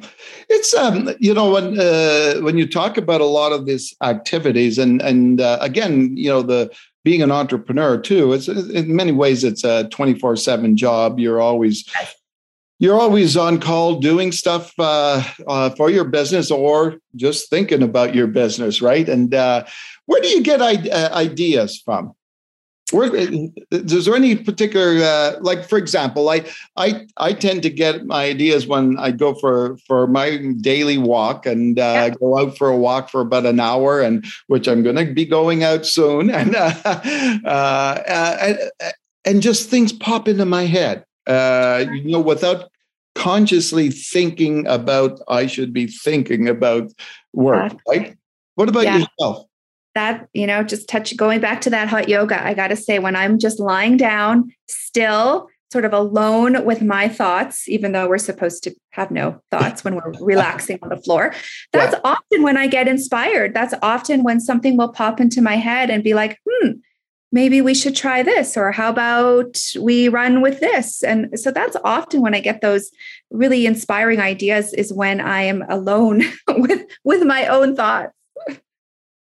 it's 0.48 0.74
um, 0.74 1.10
you 1.20 1.32
know 1.32 1.50
when 1.52 1.78
uh, 1.78 2.40
when 2.40 2.58
you 2.58 2.68
talk 2.68 2.96
about 2.96 3.20
a 3.20 3.26
lot 3.26 3.52
of 3.52 3.66
these 3.66 3.94
activities, 4.02 4.78
and 4.78 5.00
and 5.00 5.40
uh, 5.40 5.58
again, 5.60 6.16
you 6.16 6.28
know 6.28 6.42
the 6.42 6.74
being 7.04 7.22
an 7.22 7.30
entrepreneur 7.30 7.96
too. 8.00 8.32
It's 8.32 8.48
in 8.48 8.96
many 8.96 9.12
ways 9.12 9.44
it's 9.44 9.62
a 9.62 9.88
twenty 9.90 10.18
four 10.18 10.34
seven 10.34 10.76
job. 10.76 11.20
You're 11.20 11.40
always 11.40 11.88
you're 12.80 12.98
always 13.00 13.36
on 13.36 13.60
call 13.60 14.00
doing 14.00 14.32
stuff 14.32 14.72
uh, 14.78 15.22
uh, 15.46 15.70
for 15.70 15.88
your 15.88 16.04
business 16.04 16.50
or 16.50 16.96
just 17.14 17.48
thinking 17.48 17.82
about 17.82 18.14
your 18.14 18.26
business, 18.26 18.82
right? 18.82 19.08
And 19.08 19.32
uh, 19.32 19.64
where 20.06 20.20
do 20.20 20.28
you 20.28 20.42
get 20.42 20.60
I- 20.60 20.88
uh, 20.90 21.14
ideas 21.14 21.80
from? 21.80 22.14
Is 22.92 24.04
there 24.04 24.14
any 24.14 24.36
particular, 24.36 25.02
uh, 25.02 25.38
like 25.40 25.66
for 25.68 25.78
example, 25.78 26.28
I, 26.28 26.44
I 26.76 27.06
I 27.16 27.32
tend 27.32 27.62
to 27.62 27.70
get 27.70 28.04
my 28.04 28.24
ideas 28.24 28.66
when 28.66 28.98
I 28.98 29.10
go 29.10 29.34
for 29.34 29.78
for 29.86 30.06
my 30.06 30.52
daily 30.60 30.98
walk 30.98 31.46
and 31.46 31.78
uh, 31.78 31.82
yeah. 31.82 32.10
go 32.10 32.38
out 32.38 32.58
for 32.58 32.68
a 32.68 32.76
walk 32.76 33.08
for 33.08 33.22
about 33.22 33.46
an 33.46 33.58
hour, 33.58 34.02
and 34.02 34.24
which 34.48 34.68
I'm 34.68 34.82
going 34.82 34.96
to 34.96 35.12
be 35.12 35.24
going 35.24 35.64
out 35.64 35.86
soon, 35.86 36.28
and 36.34 36.54
uh, 36.54 36.74
uh, 36.84 37.48
uh 37.48 38.54
and 39.24 39.40
just 39.40 39.70
things 39.70 39.92
pop 39.92 40.28
into 40.28 40.44
my 40.44 40.66
head, 40.66 41.06
uh, 41.26 41.86
you 41.90 42.10
know, 42.10 42.20
without 42.20 42.70
consciously 43.14 43.90
thinking 43.90 44.66
about. 44.66 45.20
I 45.26 45.46
should 45.46 45.72
be 45.72 45.86
thinking 45.86 46.48
about 46.48 46.92
work, 47.32 47.72
right? 47.88 48.14
What 48.56 48.68
about 48.68 48.84
yeah. 48.84 48.98
yourself? 48.98 49.46
That 49.94 50.28
you 50.32 50.46
know 50.46 50.62
just 50.62 50.88
touch 50.88 51.16
going 51.16 51.40
back 51.40 51.60
to 51.60 51.70
that 51.70 51.88
hot 51.88 52.08
yoga 52.08 52.44
i 52.46 52.54
got 52.54 52.68
to 52.68 52.76
say 52.76 52.98
when 52.98 53.16
i'm 53.16 53.38
just 53.38 53.60
lying 53.60 53.96
down 53.96 54.50
still 54.68 55.48
sort 55.72 55.84
of 55.84 55.92
alone 55.92 56.64
with 56.64 56.82
my 56.82 57.08
thoughts 57.08 57.68
even 57.68 57.92
though 57.92 58.08
we're 58.08 58.18
supposed 58.18 58.62
to 58.62 58.72
have 58.90 59.10
no 59.10 59.40
thoughts 59.50 59.82
when 59.82 59.96
we're 59.96 60.12
relaxing 60.20 60.78
on 60.82 60.88
the 60.88 60.96
floor 60.96 61.34
that's 61.72 61.94
yeah. 61.94 62.00
often 62.04 62.42
when 62.42 62.56
i 62.56 62.66
get 62.66 62.88
inspired. 62.88 63.54
That's 63.54 63.74
often 63.82 64.22
when 64.22 64.40
something 64.40 64.76
will 64.76 64.92
pop 64.92 65.20
into 65.20 65.42
my 65.42 65.56
head 65.56 65.90
and 65.90 66.04
be 66.04 66.14
like 66.14 66.38
hmm 66.48 66.70
maybe 67.32 67.60
we 67.60 67.74
should 67.74 67.96
try 67.96 68.22
this 68.22 68.56
or 68.56 68.70
how 68.70 68.88
about 68.88 69.60
we 69.80 70.08
run 70.08 70.40
with 70.40 70.60
this? 70.60 71.02
And 71.02 71.36
so 71.38 71.50
that's 71.50 71.76
often 71.82 72.20
when 72.20 72.34
i 72.34 72.40
get 72.40 72.60
those 72.60 72.90
really 73.30 73.66
inspiring 73.66 74.20
ideas 74.20 74.72
is 74.74 74.92
when 74.92 75.20
i 75.20 75.42
am 75.42 75.64
alone 75.68 76.22
with 76.48 76.86
with 77.02 77.24
my 77.24 77.46
own 77.48 77.74
thoughts 77.74 78.12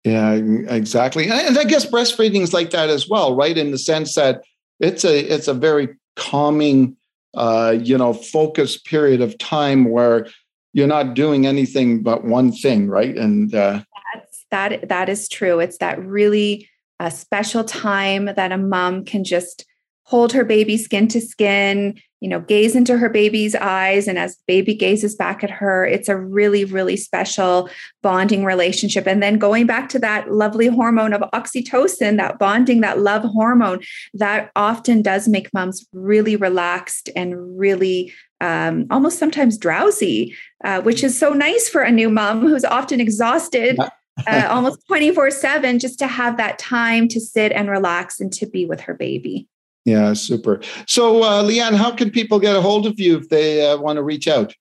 yeah, 0.07 0.33
exactly. 0.69 1.29
And 1.29 1.57
I 1.57 1.65
guess 1.65 1.85
breastfeeding 1.85 2.41
is 2.41 2.53
like 2.53 2.69
that 2.69 2.89
as 2.89 3.09
well, 3.09 3.35
right? 3.35 3.57
In 3.57 3.71
the 3.71 3.77
sense 3.77 4.15
that 4.15 4.41
it's 4.79 5.03
a 5.03 5.19
it's 5.19 5.49
a 5.49 5.53
very 5.53 5.89
calming, 6.15 6.95
uh, 7.33 7.75
you 7.77 7.97
know, 7.97 8.13
focused 8.13 8.85
period 8.85 9.19
of 9.19 9.37
time 9.37 9.85
where 9.89 10.27
you're 10.71 10.87
not 10.87 11.13
doing 11.13 11.45
anything 11.45 12.03
but 12.03 12.23
one 12.23 12.53
thing, 12.53 12.87
right? 12.87 13.17
And 13.17 13.53
uh, 13.53 13.81
That's, 14.13 14.45
that 14.51 14.87
that 14.87 15.09
is 15.09 15.27
true. 15.27 15.59
It's 15.59 15.79
that 15.79 16.01
really 16.01 16.69
a 17.01 17.05
uh, 17.05 17.09
special 17.09 17.65
time 17.65 18.25
that 18.25 18.51
a 18.53 18.57
mom 18.57 19.03
can 19.03 19.25
just 19.25 19.65
hold 20.07 20.31
her 20.31 20.45
baby 20.45 20.77
skin 20.77 21.05
to 21.05 21.19
skin, 21.19 21.93
you 22.21 22.29
know, 22.29 22.39
gaze 22.39 22.77
into 22.77 22.97
her 22.97 23.09
baby's 23.09 23.55
eyes. 23.55 24.07
And 24.07 24.17
as 24.17 24.37
the 24.37 24.43
baby 24.47 24.73
gazes 24.73 25.15
back 25.15 25.43
at 25.43 25.49
her, 25.49 25.85
it's 25.85 26.07
a 26.07 26.15
really, 26.15 26.63
really 26.63 26.95
special 26.95 27.69
bonding 28.01 28.45
relationship. 28.45 29.05
And 29.05 29.21
then 29.21 29.37
going 29.37 29.67
back 29.67 29.89
to 29.89 29.99
that 29.99 30.31
lovely 30.31 30.67
hormone 30.67 31.11
of 31.11 31.29
oxytocin, 31.33 32.15
that 32.15 32.39
bonding, 32.39 32.79
that 32.81 32.99
love 32.99 33.23
hormone, 33.23 33.81
that 34.13 34.49
often 34.55 35.01
does 35.01 35.27
make 35.27 35.53
moms 35.53 35.85
really 35.91 36.37
relaxed 36.37 37.09
and 37.13 37.59
really 37.59 38.13
um, 38.39 38.87
almost 38.89 39.19
sometimes 39.19 39.57
drowsy, 39.57 40.33
uh, 40.63 40.79
which 40.81 41.03
is 41.03 41.19
so 41.19 41.33
nice 41.33 41.67
for 41.67 41.81
a 41.81 41.91
new 41.91 42.09
mom 42.09 42.47
who's 42.47 42.65
often 42.65 43.01
exhausted. 43.01 43.77
uh, 44.25 44.47
almost 44.49 44.79
24 44.87 45.29
7 45.29 45.77
just 45.79 45.99
to 45.99 46.07
have 46.07 46.37
that 46.37 46.57
time 46.57 47.07
to 47.09 47.19
sit 47.19 47.51
and 47.51 47.69
relax 47.69 48.19
and 48.21 48.33
to 48.33 48.47
be 48.47 48.65
with 48.65 48.79
her 48.81 48.95
baby 48.95 49.47
yeah, 49.87 50.11
super. 50.11 50.59
So, 50.85 51.23
uh, 51.23 51.41
Leanne, 51.43 51.77
how 51.77 51.91
can 51.91 52.11
people 52.11 52.41
get 52.41 52.57
a 52.57 52.61
hold 52.61 52.85
of 52.85 52.99
you 52.99 53.17
if 53.17 53.29
they 53.29 53.65
uh, 53.65 53.77
want 53.77 53.95
to 53.95 54.03
reach 54.03 54.27
out? 54.27 54.53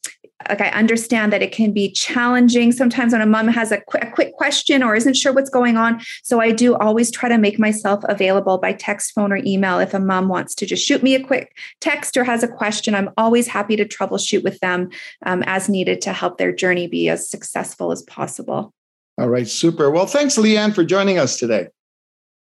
like 0.48 0.60
I 0.60 0.68
understand 0.68 1.32
that 1.32 1.42
it 1.42 1.50
can 1.50 1.72
be 1.72 1.90
challenging 1.90 2.70
sometimes 2.70 3.12
when 3.12 3.20
a 3.20 3.26
mom 3.26 3.48
has 3.48 3.72
a, 3.72 3.80
qu- 3.80 3.98
a, 4.00 4.10
quick 4.10 4.34
question 4.34 4.84
or 4.84 4.94
isn't 4.94 5.16
sure 5.16 5.32
what's 5.32 5.50
going 5.50 5.76
on. 5.76 6.00
So 6.22 6.40
I 6.40 6.52
do 6.52 6.76
always 6.76 7.10
try 7.10 7.28
to 7.28 7.38
make 7.38 7.58
myself 7.58 8.04
available 8.08 8.56
by 8.56 8.72
text, 8.72 9.12
phone, 9.14 9.32
or 9.32 9.40
email. 9.44 9.80
If 9.80 9.94
a 9.94 9.98
mom 9.98 10.28
wants 10.28 10.54
to 10.56 10.66
just 10.66 10.86
shoot 10.86 11.02
me 11.02 11.16
a 11.16 11.24
quick 11.24 11.56
text 11.80 12.16
or 12.16 12.22
has 12.22 12.44
a 12.44 12.48
question, 12.48 12.94
I'm 12.94 13.10
always 13.16 13.48
happy 13.48 13.74
to 13.76 13.84
troubleshoot 13.84 14.44
with 14.44 14.60
them 14.60 14.90
um, 15.26 15.42
as 15.46 15.68
needed 15.68 16.00
to 16.02 16.12
help 16.12 16.38
their 16.38 16.52
journey 16.52 16.86
be 16.86 17.08
as 17.08 17.28
successful 17.28 17.90
as 17.90 18.02
possible. 18.02 18.72
All 19.18 19.28
right, 19.28 19.48
super. 19.48 19.90
Well, 19.90 20.06
thanks, 20.06 20.36
Leanne, 20.36 20.72
for 20.72 20.84
joining 20.84 21.18
us 21.18 21.36
today. 21.36 21.66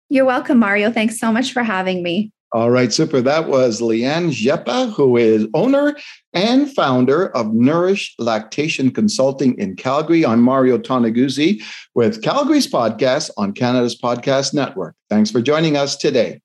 You're 0.10 0.26
welcome, 0.26 0.60
Mario. 0.60 0.92
Thanks 0.92 1.20
so 1.20 1.32
much 1.32 1.54
for 1.54 1.64
having 1.64 2.02
me. 2.04 2.32
All 2.52 2.72
right, 2.72 2.92
super. 2.92 3.22
That 3.22 3.48
was 3.48 3.80
Leanne 3.80 4.32
Jeppa, 4.32 4.88
who 4.88 5.18
is 5.18 5.48
owner 5.54 5.96
and 6.34 6.74
founder 6.74 7.30
of 7.36 7.54
Nourish 7.54 8.16
Lactation 8.18 8.90
Consulting 8.90 9.56
in 9.60 9.76
Calgary. 9.76 10.26
I'm 10.26 10.42
Mario 10.42 10.80
Toneguzzi 10.80 11.62
with 11.94 12.24
Calgary's 12.24 12.66
podcast 12.66 13.30
on 13.38 13.54
Canada's 13.54 14.00
Podcast 14.00 14.56
Network. 14.56 14.96
Thanks 15.12 15.30
for 15.30 15.42
joining 15.42 15.78
us 15.78 15.96
today. 15.96 16.42